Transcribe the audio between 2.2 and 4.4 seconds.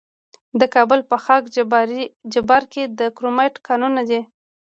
جبار کې د کرومایټ کانونه دي.